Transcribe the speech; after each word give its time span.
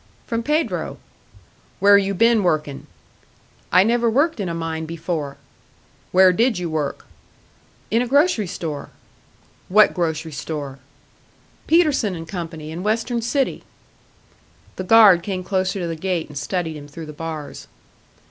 "From 0.25 0.41
Pedro." 0.41 0.97
"Where 1.79 1.95
you 1.95 2.15
been 2.15 2.41
working?" 2.41 2.87
"I 3.71 3.83
never 3.83 4.09
worked 4.09 4.39
in 4.39 4.49
a 4.49 4.53
mine 4.55 4.87
before." 4.87 5.37
"Where 6.11 6.33
did 6.33 6.57
you 6.57 6.71
work?" 6.71 7.05
"In 7.91 8.01
a 8.01 8.07
grocery 8.07 8.47
store." 8.47 8.89
"What 9.69 9.93
grocery 9.93 10.31
store?" 10.31 10.79
"Peterson 11.67 12.25
& 12.25 12.25
Co., 12.25 12.49
in 12.53 12.81
Western 12.81 13.21
City." 13.21 13.61
The 14.75 14.83
guard 14.85 15.21
came 15.21 15.43
closer 15.43 15.79
to 15.79 15.87
the 15.87 15.95
gate 15.95 16.29
and 16.29 16.35
studied 16.35 16.75
him 16.75 16.87
through 16.87 17.05
the 17.05 17.13
bars. 17.13 17.67